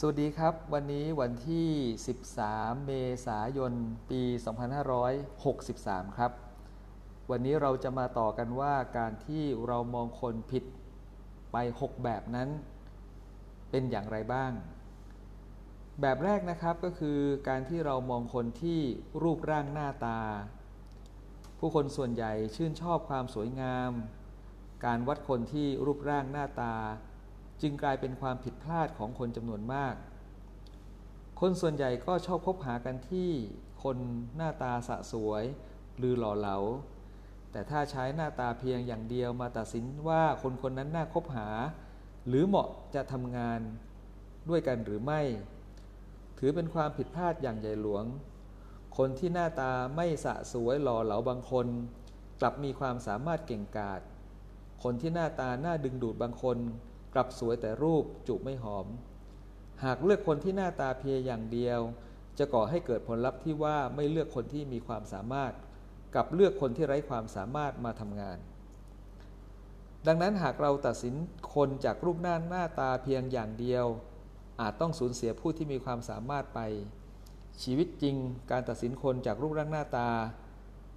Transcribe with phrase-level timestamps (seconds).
[0.00, 1.68] สวัสดีครับ วันนี้วันที่
[2.26, 2.92] 13 เม
[3.26, 3.72] ษายน
[4.10, 4.22] ปี
[5.20, 6.32] 2563 ครับ
[7.30, 10.64] วันนี้เราจะมาต่อกันว่าการที่เรามองคนผิด
[11.52, 12.48] ไป 6 แบบนั้น
[13.70, 14.52] เป็นอย่างไรบ้าง
[16.00, 17.18] แบบแรกนะครับก็คือ
[17.48, 18.80] การที่เรามองคนที่
[19.22, 20.20] รูปร่างหน้าตา
[21.58, 23.92] ผู้คนส่วนใหญ่ชื่นชอบความสวยงาม
[24.84, 26.74] การวัดคนที่รูปร่างหน้าตา
[27.62, 29.94] จึงกลายเป็นความผิดพลาดของคนจำนวนมาก
[31.40, 33.30] คนส่วนใหญ่ก็ชอบคบหากันที่
[33.82, 33.96] คน
[34.36, 35.44] หน้าตาสะสวย
[35.98, 36.56] หรือหล่อเหลา
[37.52, 41.48] แต่ถ้าใช้หน้าตาเพียงอย่างเดียวมาตัดสินว่าคนคนนั้นน่าคบหา
[42.28, 43.60] หรือเหมาะจะทำงาน
[44.48, 45.20] ด้วยกันหรือไม่
[46.38, 48.04] ถือเป็นความผิดพลาดอย่างใหญ่หลวง
[48.96, 51.66] คนที่หน้าตาไม่สะสวยหล่อเหลาบางคน
[52.40, 54.00] กลับมีความสามารถเก่งกาจ
[54.82, 56.58] คนที่หน้าตาหน้าดึงดูดบางคน
[57.14, 58.86] กลับสวยแต่รูปจูบไม่หอม
[59.84, 61.80] หากเลือกคนที่หน้าตาเพียอย่างเดียว
[62.38, 65.52] จะก่อให้เกิดผลลัพธ์ที่ว่าไม่เลือกคนที่มีความสามารถ
[66.14, 68.38] กับเลือกคนที่ไร้ความสามารถมาทำงาน
[70.06, 71.14] ดังนั้นหากเราตัดสิน
[71.54, 73.86] คนจากรูปหน้าหน้าตาเพียงอย่างเดียว
[74.60, 76.60] อาจต้องสูญเสียผู้ที่มีความสามารถไป
[77.62, 78.16] ชีวิตจริง
[78.50, 80.08] การตัดสินคนจากรูปร่างหน้าตา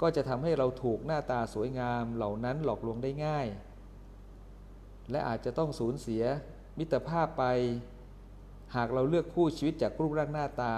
[0.00, 3.46] ก็จะทำให้เราถูกหน้าตาสวยงามเหล่านั้นหลอกลวงได้ง่าย
[5.10, 6.22] และอาจจะต้องสูญเสีย
[6.78, 7.44] มิตรภาพไป
[8.76, 10.74] หากเราเลือกคู่ชีวิตจากรูปร่างหน้าตา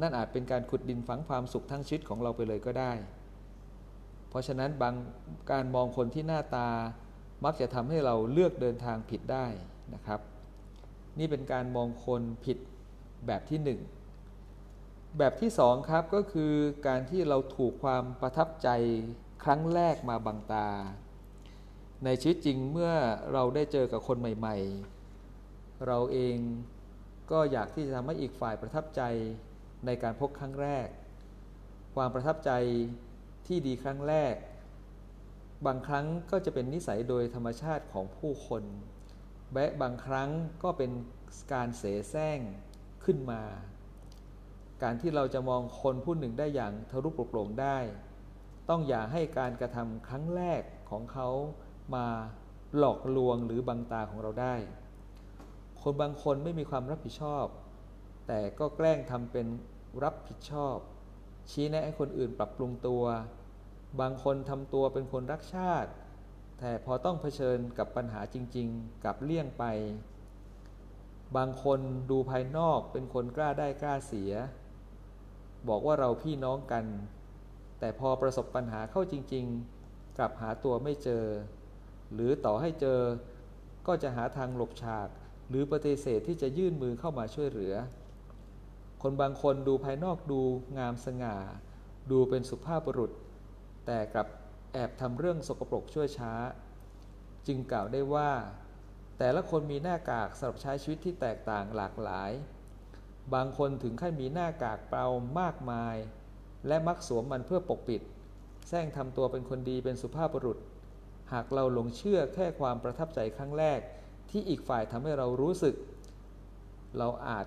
[0.00, 2.92] นั่นอาจเป็นการขุดดินฝังความสุขทั้งชีวิตของเราไปเลยก็ได้
[4.28, 4.94] เพราะฉะนั้นบาง
[5.52, 6.68] การมองคนที่หน้าตา
[7.44, 9.46] มักจะทำให้เราเลือกเดินทางผิดได้
[9.94, 10.20] นะครับ
[11.18, 12.58] นี่เป็นการมองคนผิด
[13.26, 13.80] แบบที่หนึ่ง
[15.18, 16.52] แบบที่สองครับก็คือ
[16.86, 18.68] การที่เราถูกความประทับใจ
[19.44, 20.68] ครั้งแรกมาบังตา
[22.04, 22.92] ในชีวิตจริงเมื่อ
[23.32, 24.56] เราได้เจอกับคนใหม่
[25.22, 26.36] ๆ เราเอง
[27.30, 29.02] ก็อยากที่จะทำให้อีกฝ่ายประทับใจ
[29.86, 30.88] ในการพบครั้งแรก
[31.94, 32.50] ความประทับใจ
[33.46, 34.34] ที่ดีครั้งแรก
[35.66, 38.62] บางครั้งก็จะเป็นนิสัยโดยธรรมชาติของผู้คน
[39.54, 40.30] แะบางครั้ง
[40.62, 40.90] ก็เป็น
[41.52, 42.38] การเสแสร้ง
[43.04, 43.42] ขึ้นมา
[44.82, 47.78] การที่เราจะมองคนผู้หนึ่งได้อย่างทะลุปโปร่งได้
[48.68, 51.28] ต้องอย่าให้การกระทำครั้งแรกของเขา
[51.94, 52.06] มา
[52.76, 54.54] หลอกลวงหรือบังตาของเราได้
[55.82, 57.46] คนบางคนไม่มีความรับผิดชอบ
[58.26, 59.46] แต่ก็แกล้งทำเป็น
[60.04, 60.76] รับผิดชอบ
[61.50, 63.04] ชี้แนะให้คนอื่นปรับปรุงตัว
[64.00, 65.90] บางคนทำตัวเป็นคนรักชาติ
[66.58, 69.64] แต่พอต้องเผชิญกับปัญหาจริง ๆ กับเลี่ยงไป
[71.36, 71.80] บางคน
[72.10, 74.32] ดูภายนอกเป็นคนกล้าได้กล้าเสีย
[75.68, 76.84] บอกว่าเราพี่น้องกัน
[77.80, 79.44] แต่พอประสบปัญหาเข้าจริง
[79.82, 81.24] ๆ กลับหาตัวไม่เจอ
[82.14, 83.00] หรือต่อให้เจอ
[83.86, 85.08] ก็จะหาทางหลบฉาก
[85.48, 87.74] หรือปฏิเสธที่จะยื่นมือเข้ามาช่วยเหลือ
[89.02, 90.40] คนบางคนดูภายนอกดู
[90.78, 91.36] งามสง่า
[92.10, 93.10] ดูเป็นสุภาพบุรุษ
[93.86, 94.28] แต่กลับ
[94.72, 96.32] แอบทำเรื่องสกปรกช่วยช้า
[97.46, 98.30] จึงกล่าวได้ว่า
[99.18, 102.30] แต่ละคนมีหน้ากากสำหรับใช้ชีวิตที่แตกต่างหลากหลาย
[103.34, 105.06] บางคนถึงขั้นมีหน้ากากเปล่า
[105.40, 105.96] มากมาย
[106.66, 108.02] และมักสวมมันเพื่อปกปิด
[108.68, 110.58] แซงทำตัวเป็นคนดีเป็นสุภาพบุรุษ
[111.32, 113.80] หากเราหลงเชื่อแค่ความประทับใจครั้งแรก
[114.30, 115.74] ที่อีกฝ่ายทำให้เรารู้สึก
[116.98, 117.46] เราอาจ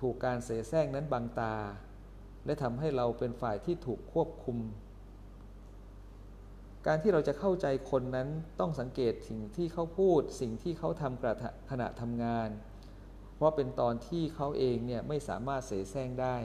[0.00, 1.54] ถูกการเสแสร้งนั้นบังตา
[2.46, 4.58] และทำให้เราเป็นฝ่ายที่ถูกควบคุม
[6.86, 8.28] การที่เราจะเข้าใจคนนั้น
[8.60, 11.34] ต้องสังเกตสิ่งที่เขาพูด สิ่งที่เขาทำกระ
[11.70, 12.48] ขณะทำงาน
[13.34, 16.36] เพราะเป็นตอนที่เขาเองเนี่ยไม่สามารถเสแสร้งได้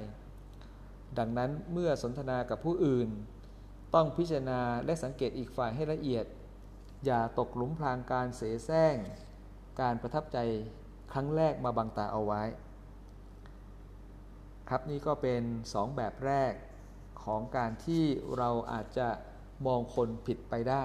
[1.17, 3.09] ดังนั้นเมื่อสนทนากับผู้อื่น
[3.95, 6.25] ต้องพิจารณาและสังเกตอีกฝ่ายให้ละเอียด
[7.05, 8.95] อย่าตกหลุมพรางการเสแสร้ง
[9.81, 10.37] การประทับใจ
[11.13, 12.43] ครั้งแรกมาบังตาเอาไว้
[14.69, 16.53] ครับนี่ก็เป็นสองแบบแรก
[17.23, 18.03] ของการที่
[18.37, 19.09] เราอาจจะ
[19.65, 20.83] มองคนผิดไปได้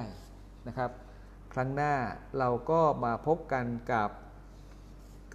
[0.66, 0.90] นะครับ
[1.52, 1.94] ครั้งหน้า
[2.38, 4.10] เราก็มาพบกันกับ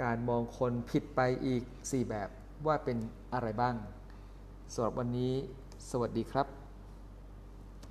[0.02, 2.30] การมองคนผิดไปอีก 4 แบบ
[2.66, 2.98] ว่าเป็น
[3.34, 3.76] อะไรบ้าง
[4.74, 5.34] สำหรับวันนี้
[5.90, 6.65] สวัสดีครับ